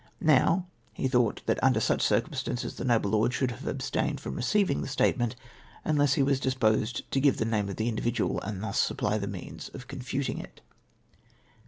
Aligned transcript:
Now 0.19 0.65
he 0.93 1.07
thought 1.07 1.43
that 1.45 1.61
mider 1.61 1.79
such 1.79 2.01
circumstances 2.01 2.73
the 2.73 2.83
noble 2.83 3.11
lord 3.11 3.35
should 3.35 3.51
have 3.51 3.67
abstained 3.67 4.19
from 4.19 4.33
receiving 4.33 4.81
the 4.81 4.87
statement 4.87 5.35
unless 5.85 6.15
he 6.15 6.23
was 6.23 6.39
disposed 6.39 7.03
to 7.11 7.19
give 7.21 7.37
the 7.37 7.45
name 7.45 7.69
of 7.69 7.75
the 7.75 7.87
individual, 7.87 8.41
and 8.41 8.63
thus 8.63 8.79
supply 8.79 9.19
the 9.19 9.27
means 9.27 9.69
of 9.75 9.87
con 9.87 9.99
futing 9.99 10.43
it. 10.43 10.61